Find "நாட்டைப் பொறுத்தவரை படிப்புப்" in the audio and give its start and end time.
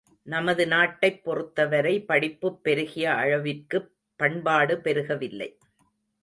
0.67-2.63